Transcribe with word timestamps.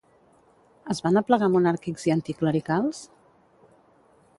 Es 0.93 1.01
van 1.07 1.21
aplegar 1.21 1.51
monàrquics 1.57 2.09
i 2.09 2.17
anticlericals? 2.17 3.05